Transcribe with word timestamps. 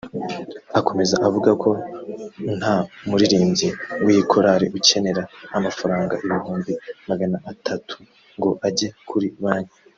Akomeza 0.79 1.15
avuga 1.27 1.51
ko 1.63 1.69
nta 2.59 2.75
muririmbyi 3.07 3.67
w’iyi 4.03 4.23
korali 4.31 4.65
ukenera 4.77 5.23
amafaranga 5.57 6.13
ibihumbi 6.25 6.71
magana 7.09 7.37
atatu 7.51 7.95
ngo 8.39 8.49
ajye 8.67 8.89
kuri 9.09 9.27
Banki 9.43 9.77